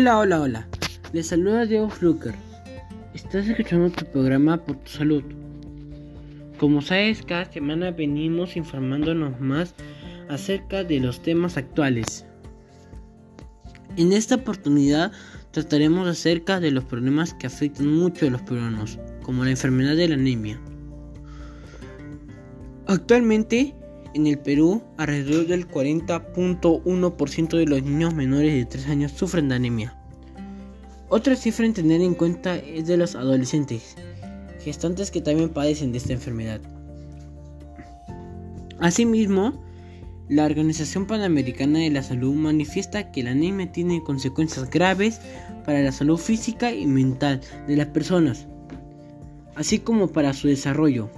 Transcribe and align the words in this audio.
Hola, 0.00 0.18
hola, 0.18 0.40
hola. 0.40 0.68
Les 1.12 1.26
saluda 1.26 1.66
Diego 1.66 1.90
Fluker. 1.90 2.32
Estás 3.14 3.48
escuchando 3.48 3.90
tu 3.90 4.04
programa 4.04 4.56
por 4.56 4.76
tu 4.76 4.90
salud. 4.92 5.24
Como 6.56 6.80
sabes, 6.82 7.24
cada 7.24 7.50
semana 7.50 7.90
venimos 7.90 8.56
informándonos 8.56 9.40
más 9.40 9.74
acerca 10.28 10.84
de 10.84 11.00
los 11.00 11.20
temas 11.20 11.56
actuales. 11.56 12.24
En 13.96 14.12
esta 14.12 14.36
oportunidad 14.36 15.10
trataremos 15.50 16.06
acerca 16.06 16.60
de 16.60 16.70
los 16.70 16.84
problemas 16.84 17.34
que 17.34 17.48
afectan 17.48 17.88
mucho 17.88 18.28
a 18.28 18.30
los 18.30 18.42
peruanos, 18.42 19.00
como 19.24 19.42
la 19.42 19.50
enfermedad 19.50 19.96
de 19.96 20.06
la 20.06 20.14
anemia. 20.14 20.60
Actualmente, 22.86 23.74
en 24.14 24.26
el 24.26 24.38
Perú, 24.38 24.82
alrededor 24.96 25.46
del 25.46 25.68
40.1% 25.68 27.56
de 27.56 27.66
los 27.66 27.82
niños 27.82 28.14
menores 28.14 28.52
de 28.52 28.64
3 28.64 28.88
años 28.88 29.12
sufren 29.12 29.48
de 29.48 29.56
anemia. 29.56 29.96
Otra 31.08 31.36
cifra 31.36 31.66
en 31.66 31.74
tener 31.74 32.00
en 32.00 32.14
cuenta 32.14 32.56
es 32.56 32.86
de 32.86 32.96
los 32.96 33.14
adolescentes, 33.14 33.96
gestantes 34.62 35.10
que 35.10 35.20
también 35.20 35.48
padecen 35.48 35.92
de 35.92 35.98
esta 35.98 36.12
enfermedad. 36.12 36.60
Asimismo, 38.78 39.60
la 40.28 40.44
Organización 40.44 41.06
Panamericana 41.06 41.78
de 41.78 41.90
la 41.90 42.02
Salud 42.02 42.34
manifiesta 42.34 43.10
que 43.10 43.22
la 43.22 43.30
anemia 43.30 43.72
tiene 43.72 44.02
consecuencias 44.02 44.68
graves 44.68 45.20
para 45.64 45.80
la 45.80 45.90
salud 45.90 46.18
física 46.18 46.70
y 46.70 46.86
mental 46.86 47.40
de 47.66 47.76
las 47.76 47.86
personas, 47.86 48.46
así 49.54 49.78
como 49.78 50.08
para 50.08 50.34
su 50.34 50.48
desarrollo. 50.48 51.10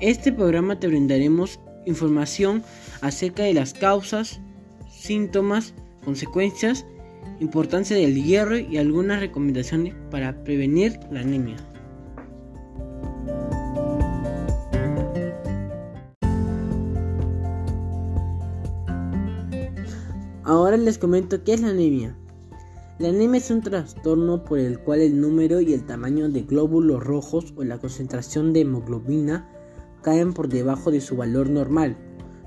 Este 0.00 0.30
programa 0.30 0.78
te 0.78 0.88
brindaremos 0.88 1.58
información 1.86 2.62
acerca 3.00 3.44
de 3.44 3.54
las 3.54 3.72
causas, 3.72 4.40
síntomas, 4.90 5.72
consecuencias, 6.04 6.84
importancia 7.40 7.96
del 7.96 8.22
hierro 8.22 8.58
y 8.58 8.76
algunas 8.76 9.20
recomendaciones 9.20 9.94
para 10.10 10.44
prevenir 10.44 11.00
la 11.10 11.20
anemia. 11.20 11.56
Ahora 20.44 20.76
les 20.76 20.98
comento 20.98 21.42
qué 21.42 21.54
es 21.54 21.62
la 21.62 21.70
anemia. 21.70 22.14
La 22.98 23.08
anemia 23.08 23.38
es 23.38 23.50
un 23.50 23.62
trastorno 23.62 24.44
por 24.44 24.58
el 24.58 24.78
cual 24.78 25.00
el 25.00 25.18
número 25.18 25.62
y 25.62 25.72
el 25.72 25.86
tamaño 25.86 26.28
de 26.28 26.42
glóbulos 26.42 27.02
rojos 27.02 27.54
o 27.56 27.64
la 27.64 27.78
concentración 27.78 28.52
de 28.52 28.60
hemoglobina 28.60 29.48
caen 30.02 30.32
por 30.32 30.48
debajo 30.48 30.90
de 30.90 31.00
su 31.00 31.16
valor 31.16 31.50
normal, 31.50 31.96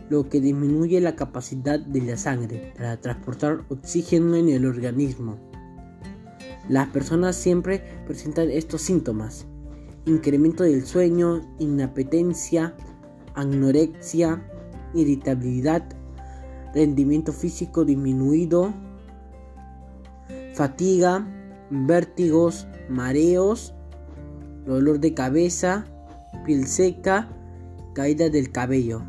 lo 0.10 0.28
que 0.28 0.42
disminuye 0.42 1.00
la 1.02 1.16
capacidad 1.16 1.80
de 1.80 2.02
la 2.02 2.18
sangre 2.18 2.74
para 2.76 3.00
transportar 3.00 3.66
oxígeno 3.70 4.36
en 4.36 4.50
el 4.50 4.66
organismo. 4.66 5.38
Las 6.68 6.88
personas 6.90 7.36
siempre 7.36 7.84
presentan 8.06 8.52
estos 8.52 8.82
síntomas. 8.82 9.46
Incremento 10.06 10.64
del 10.64 10.86
sueño, 10.86 11.42
inapetencia, 11.60 12.76
anorexia, 13.36 14.44
irritabilidad, 14.94 15.84
rendimiento 16.74 17.34
físico 17.34 17.86
disminuido, 17.86 18.74
fatiga, 20.54 21.28
vértigos, 21.70 22.68
mareos, 22.90 23.74
dolor 24.66 25.00
de 25.00 25.14
cabeza, 25.14 25.86
piel 26.46 26.68
seca, 26.68 27.30
caída 27.94 28.30
del 28.30 28.52
cabello. 28.52 29.02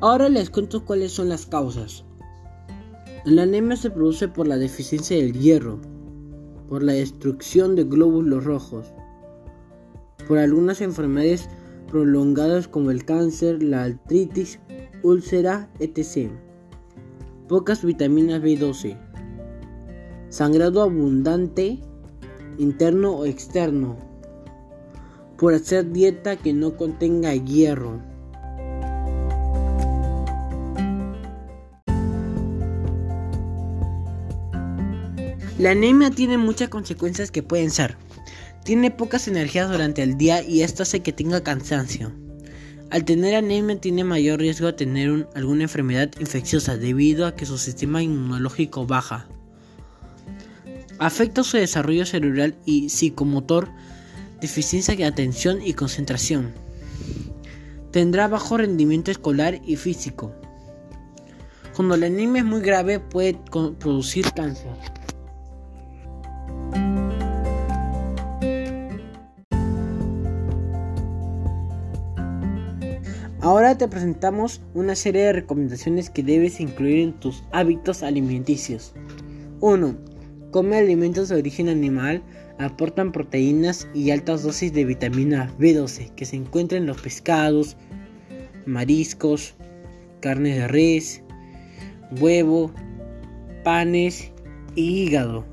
Ahora 0.00 0.28
les 0.28 0.50
cuento 0.50 0.84
cuáles 0.84 1.12
son 1.12 1.28
las 1.28 1.46
causas. 1.46 2.04
La 3.24 3.42
anemia 3.42 3.76
se 3.76 3.90
produce 3.90 4.26
por 4.26 4.48
la 4.48 4.58
deficiencia 4.58 5.16
del 5.16 5.32
hierro, 5.32 5.80
por 6.68 6.82
la 6.82 6.92
destrucción 6.92 7.76
de 7.76 7.84
glóbulos 7.84 8.44
rojos, 8.44 8.92
por 10.26 10.38
algunas 10.38 10.80
enfermedades 10.80 11.48
prolongadas 11.88 12.66
como 12.66 12.90
el 12.90 13.04
cáncer, 13.04 13.62
la 13.62 13.84
artritis, 13.84 14.58
úlcera, 15.04 15.70
etc. 15.78 16.30
Pocas 17.46 17.84
vitaminas 17.84 18.42
B12 18.42 19.11
sangrado 20.32 20.80
abundante, 20.80 21.78
interno 22.56 23.12
o 23.12 23.26
externo, 23.26 23.98
por 25.36 25.52
hacer 25.52 25.92
dieta 25.92 26.36
que 26.36 26.54
no 26.54 26.74
contenga 26.78 27.34
hierro. 27.34 28.00
La 35.58 35.72
anemia 35.72 36.10
tiene 36.10 36.38
muchas 36.38 36.70
consecuencias 36.70 37.30
que 37.30 37.42
pueden 37.42 37.70
ser. 37.70 37.96
Tiene 38.64 38.90
pocas 38.90 39.28
energías 39.28 39.70
durante 39.70 40.02
el 40.02 40.16
día 40.16 40.42
y 40.42 40.62
esto 40.62 40.82
hace 40.82 41.00
que 41.00 41.12
tenga 41.12 41.42
cansancio. 41.42 42.10
Al 42.88 43.04
tener 43.04 43.34
anemia 43.34 43.78
tiene 43.78 44.02
mayor 44.02 44.40
riesgo 44.40 44.68
de 44.68 44.72
tener 44.72 45.28
alguna 45.34 45.64
enfermedad 45.64 46.10
infecciosa 46.18 46.78
debido 46.78 47.26
a 47.26 47.36
que 47.36 47.44
su 47.44 47.58
sistema 47.58 48.02
inmunológico 48.02 48.86
baja 48.86 49.28
afecta 50.98 51.42
su 51.42 51.56
desarrollo 51.56 52.06
cerebral 52.06 52.54
y 52.64 52.88
psicomotor, 52.88 53.68
deficiencia 54.40 54.96
de 54.96 55.04
atención 55.04 55.60
y 55.64 55.74
concentración. 55.74 56.52
Tendrá 57.90 58.28
bajo 58.28 58.56
rendimiento 58.56 59.10
escolar 59.10 59.60
y 59.64 59.76
físico. 59.76 60.32
Cuando 61.76 61.96
la 61.96 62.06
anemia 62.06 62.40
es 62.40 62.46
muy 62.46 62.60
grave 62.60 63.00
puede 63.00 63.34
producir 63.78 64.30
cáncer. 64.32 64.72
Ahora 73.40 73.76
te 73.76 73.88
presentamos 73.88 74.60
una 74.72 74.94
serie 74.94 75.24
de 75.24 75.32
recomendaciones 75.32 76.10
que 76.10 76.22
debes 76.22 76.60
incluir 76.60 77.00
en 77.00 77.12
tus 77.14 77.42
hábitos 77.50 78.04
alimenticios. 78.04 78.94
1 79.60 80.11
Come 80.52 80.76
alimentos 80.76 81.30
de 81.30 81.36
origen 81.36 81.70
animal, 81.70 82.22
aportan 82.58 83.10
proteínas 83.10 83.88
y 83.94 84.10
altas 84.10 84.42
dosis 84.42 84.70
de 84.74 84.84
vitamina 84.84 85.50
B12 85.58 86.14
que 86.14 86.26
se 86.26 86.36
encuentran 86.36 86.82
en 86.82 86.88
los 86.88 87.00
pescados, 87.00 87.78
mariscos, 88.66 89.54
carnes 90.20 90.56
de 90.56 90.68
res, 90.68 91.22
huevo, 92.20 92.70
panes 93.64 94.30
y 94.74 95.04
hígado. 95.04 95.46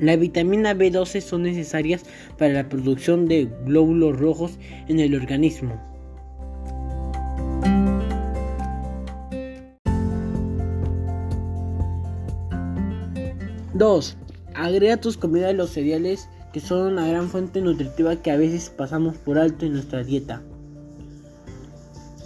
La 0.00 0.16
vitamina 0.16 0.74
B12 0.74 1.20
son 1.20 1.44
necesarias 1.44 2.02
para 2.36 2.54
la 2.54 2.68
producción 2.68 3.28
de 3.28 3.48
glóbulos 3.64 4.18
rojos 4.18 4.58
en 4.88 4.98
el 4.98 5.14
organismo. 5.14 5.87
2. 13.78 14.16
Agrega 14.54 14.96
tus 14.96 15.16
comidas 15.16 15.54
los 15.54 15.70
cereales 15.70 16.28
que 16.52 16.60
son 16.60 16.92
una 16.92 17.06
gran 17.06 17.28
fuente 17.28 17.60
nutritiva 17.60 18.16
que 18.16 18.32
a 18.32 18.36
veces 18.36 18.70
pasamos 18.70 19.16
por 19.16 19.38
alto 19.38 19.66
en 19.66 19.74
nuestra 19.74 20.02
dieta. 20.02 20.42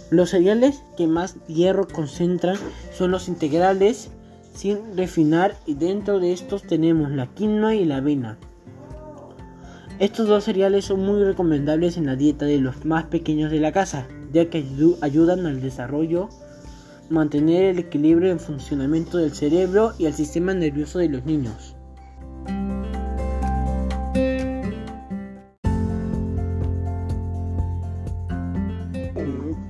Los 0.09 0.31
cereales 0.31 0.81
que 0.97 1.05
más 1.05 1.35
hierro 1.47 1.87
concentran 1.87 2.57
son 2.91 3.11
los 3.11 3.27
integrales 3.27 4.09
sin 4.53 4.97
refinar 4.97 5.55
y 5.65 5.75
dentro 5.75 6.19
de 6.19 6.33
estos 6.33 6.63
tenemos 6.63 7.11
la 7.11 7.27
quinoa 7.27 7.75
y 7.75 7.85
la 7.85 7.97
avena. 7.97 8.37
Estos 9.99 10.27
dos 10.27 10.45
cereales 10.45 10.85
son 10.85 11.01
muy 11.05 11.23
recomendables 11.23 11.97
en 11.97 12.07
la 12.07 12.15
dieta 12.15 12.45
de 12.45 12.59
los 12.59 12.83
más 12.83 13.05
pequeños 13.05 13.51
de 13.51 13.59
la 13.59 13.71
casa, 13.71 14.07
ya 14.31 14.49
que 14.49 14.65
ayudan 15.01 15.45
al 15.45 15.61
desarrollo 15.61 16.29
mantener 17.13 17.63
el 17.65 17.79
equilibrio 17.79 18.31
en 18.31 18.39
funcionamiento 18.39 19.19
del 19.19 19.33
cerebro 19.33 19.93
y 19.99 20.07
el 20.07 20.13
sistema 20.13 20.53
nervioso 20.53 20.97
de 20.99 21.09
los 21.09 21.23
niños. 21.25 21.75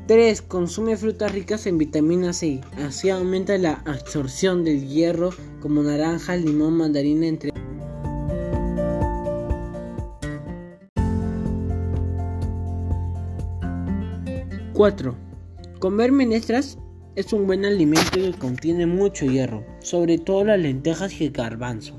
Tres, 0.08 0.42
Consume 0.42 0.96
frutas 0.96 1.32
ricas 1.34 1.66
en 1.66 1.78
vitamina 1.78 2.34
C. 2.34 2.62
Así 2.78 3.10
aumenta 3.10 3.58
la 3.58 3.82
absorción 3.86 4.64
del 4.64 4.88
hierro 4.88 5.32
como 5.60 5.82
naranja, 5.84 6.36
limón, 6.36 6.78
mandarina, 6.78 7.28
entre 7.28 7.52
4. 14.74 15.16
Comer 15.80 16.12
menestras 16.12 16.78
es 17.16 17.32
un 17.32 17.46
buen 17.46 17.64
alimento 17.66 18.12
que 18.14 18.34
contiene 18.34 18.88
mucho 18.88 19.26
hierro, 19.26 19.64
sobre 19.80 20.18
todo 20.18 20.44
las 20.44 20.60
lentejas 20.60 21.20
y 21.22 21.26
el 21.26 21.32
garbanzo. 21.32 21.94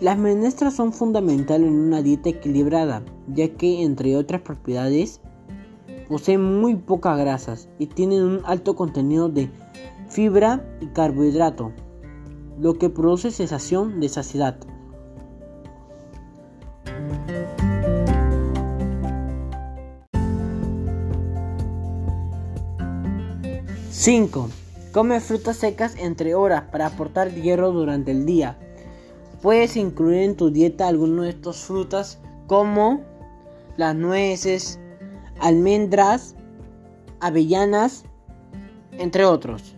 Las 0.00 0.18
menestras 0.18 0.76
son 0.76 0.92
fundamentales 0.92 1.68
en 1.68 1.74
una 1.74 2.02
dieta 2.02 2.28
equilibrada, 2.28 3.02
ya 3.28 3.48
que 3.48 3.82
entre 3.82 4.16
otras 4.16 4.42
propiedades 4.42 5.20
poseen 6.08 6.60
muy 6.60 6.76
pocas 6.76 7.18
grasas 7.18 7.68
y 7.78 7.86
tienen 7.86 8.22
un 8.22 8.40
alto 8.44 8.76
contenido 8.76 9.28
de 9.28 9.50
fibra 10.08 10.64
y 10.80 10.86
carbohidrato, 10.88 11.72
lo 12.60 12.74
que 12.74 12.90
produce 12.90 13.30
sensación 13.30 14.00
de 14.00 14.08
saciedad. 14.08 14.56
5. 23.98 24.50
Come 24.92 25.20
frutas 25.20 25.56
secas 25.56 25.94
entre 25.96 26.34
horas 26.34 26.64
para 26.70 26.84
aportar 26.84 27.32
hierro 27.32 27.72
durante 27.72 28.10
el 28.10 28.26
día. 28.26 28.58
Puedes 29.40 29.74
incluir 29.74 30.18
en 30.18 30.36
tu 30.36 30.50
dieta 30.50 30.86
algunas 30.86 31.24
de 31.24 31.30
estas 31.30 31.64
frutas 31.64 32.18
como 32.46 33.00
las 33.78 33.96
nueces, 33.96 34.78
almendras, 35.40 36.34
avellanas, 37.20 38.04
entre 38.92 39.24
otros. 39.24 39.74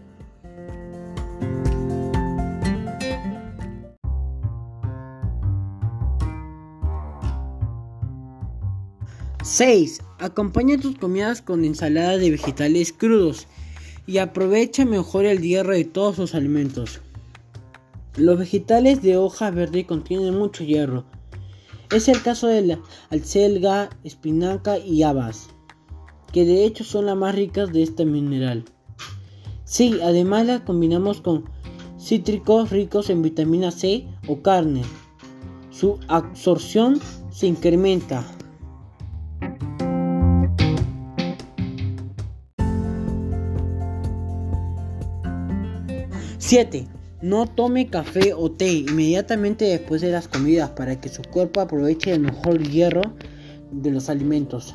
¡6! 9.45 10.03
Acompaña 10.19 10.77
tus 10.77 10.99
comidas 10.99 11.41
con 11.41 11.65
ensalada 11.65 12.19
de 12.19 12.33
vegetales 12.33 12.93
crudos 12.93 13.47
y 14.09 14.17
aprovecha 14.19 14.87
mejor 14.87 15.27
el 15.27 15.43
hierro 15.43 15.75
de 15.75 15.85
todos 15.85 16.17
los 16.17 16.35
alimentos. 16.35 17.01
Los 18.17 18.39
vegetales 18.39 19.03
de 19.03 19.19
hoja 19.19 19.51
verde 19.51 19.85
contienen 19.85 20.35
mucho 20.35 20.65
hierro. 20.65 21.05
Es 21.95 22.09
el 22.09 22.23
caso 22.23 22.47
de 22.47 22.63
la 22.63 22.81
alcelga, 23.11 23.91
espinaca 24.05 24.79
y 24.79 25.03
habas, 25.03 25.51
que 26.33 26.47
de 26.47 26.65
hecho 26.65 26.85
son 26.85 27.05
las 27.05 27.19
más 27.19 27.35
ricas 27.35 27.71
de 27.71 27.83
este 27.83 28.07
mineral. 28.07 28.65
Sí, 29.65 30.01
además 30.03 30.47
las 30.47 30.63
combinamos 30.63 31.21
con 31.21 31.45
cítricos 32.01 32.71
ricos 32.71 33.11
en 33.11 33.21
vitamina 33.21 33.71
C 33.71 34.09
o 34.27 34.41
carne. 34.41 34.85
Su 35.71 36.01
absorción 36.09 36.99
se 37.31 37.47
incrementa. 37.47 38.25
7. 46.39 46.87
No 47.21 47.47
tome 47.47 47.89
café 47.89 48.33
o 48.33 48.49
té 48.49 48.73
inmediatamente 48.73 49.65
después 49.65 50.01
de 50.01 50.13
las 50.13 50.29
comidas 50.29 50.71
para 50.71 51.01
que 51.01 51.09
su 51.09 51.23
cuerpo 51.23 51.61
aproveche 51.61 52.13
el 52.13 52.21
mejor 52.21 52.63
hierro 52.63 53.03
de 53.73 53.91
los 53.91 54.09
alimentos. 54.09 54.75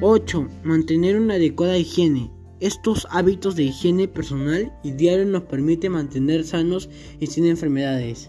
¡8! 0.00 0.48
Mantener 0.62 1.18
una 1.18 1.34
adecuada 1.34 1.78
higiene. 1.78 2.30
Estos 2.60 3.06
hábitos 3.10 3.56
de 3.56 3.64
higiene 3.64 4.08
personal 4.08 4.72
y 4.84 4.92
diario 4.92 5.24
nos 5.24 5.44
permiten 5.44 5.92
mantener 5.92 6.44
sanos 6.44 6.90
y 7.18 7.28
sin 7.28 7.46
enfermedades. 7.46 8.28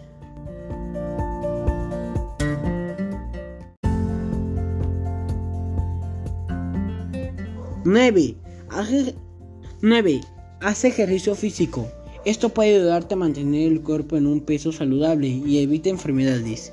9. 7.90 8.36
Hace, 10.62 10.88
ejercicio 10.88 11.34
físico. 11.34 11.88
Esto 12.24 12.50
puede 12.50 12.76
ayudarte 12.76 13.16
a 13.16 13.18
mantener 13.18 13.72
el 13.72 13.82
cuerpo 13.82 14.16
en 14.16 14.28
un 14.28 14.42
peso 14.42 14.72
saludable 14.72 15.28
y 15.28 15.58
evita 15.58 15.90
enfermedades. 15.90 16.72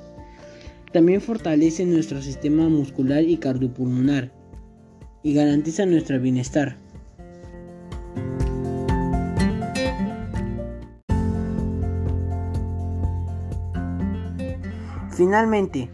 También 0.92 1.22
fortalece 1.22 1.86
nuestro 1.86 2.20
sistema 2.20 2.68
muscular 2.68 3.22
y 3.22 3.38
cardiopulmonar 3.38 4.30
y 5.22 5.32
garantiza 5.32 5.86
nuestro 5.86 6.20
bienestar. 6.20 6.76
Finalmente, 15.12 15.88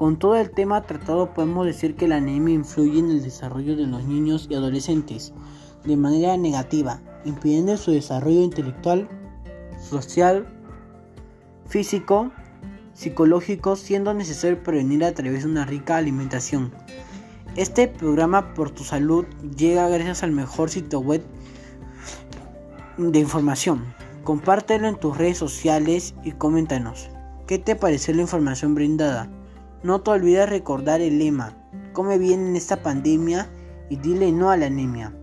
con 0.00 0.18
todo 0.18 0.36
el 0.36 0.50
tema 0.50 0.80
tratado 0.80 1.34
podemos 1.34 1.66
decir 1.66 1.94
que 1.94 2.08
la 2.08 2.16
anemia 2.16 2.54
influye 2.54 3.00
en 3.00 3.10
el 3.10 3.22
desarrollo 3.22 3.76
de 3.76 3.86
los 3.86 4.02
niños 4.04 4.46
y 4.48 4.54
adolescentes 4.54 5.34
de 5.84 5.94
manera 5.94 6.38
negativa, 6.38 7.02
impidiendo 7.26 7.76
su 7.76 7.90
desarrollo 7.90 8.40
intelectual, 8.40 9.10
social, 9.78 10.48
físico, 11.66 12.32
psicológico, 12.94 13.76
siendo 13.76 14.14
necesario 14.14 14.62
prevenir 14.62 15.04
a 15.04 15.12
través 15.12 15.42
de 15.42 15.50
una 15.50 15.66
rica 15.66 15.98
alimentación. 15.98 16.72
Este 17.56 17.86
programa 17.86 18.54
Por 18.54 18.70
tu 18.70 18.84
Salud 18.84 19.26
llega 19.54 19.86
gracias 19.90 20.22
al 20.22 20.32
mejor 20.32 20.70
sitio 20.70 21.00
web 21.00 21.22
de 22.96 23.18
información. 23.18 23.84
Compártelo 24.24 24.88
en 24.88 24.98
tus 24.98 25.18
redes 25.18 25.36
sociales 25.36 26.14
y 26.24 26.32
coméntanos. 26.32 27.10
¿Qué 27.46 27.58
te 27.58 27.76
pareció 27.76 28.14
la 28.14 28.22
información 28.22 28.74
brindada? 28.74 29.28
No 29.82 30.02
te 30.02 30.10
olvides 30.10 30.48
recordar 30.48 31.00
el 31.00 31.18
lema, 31.18 31.56
come 31.92 32.18
bien 32.18 32.48
en 32.48 32.56
esta 32.56 32.82
pandemia 32.82 33.48
y 33.88 33.96
dile 33.96 34.30
no 34.30 34.50
a 34.50 34.56
la 34.56 34.66
anemia. 34.66 35.14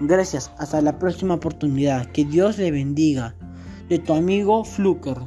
Gracias, 0.00 0.52
hasta 0.58 0.80
la 0.80 0.98
próxima 0.98 1.34
oportunidad. 1.34 2.06
Que 2.12 2.24
Dios 2.24 2.58
le 2.58 2.70
bendiga. 2.70 3.34
De 3.88 3.98
tu 3.98 4.14
amigo 4.14 4.64
Fluker. 4.64 5.18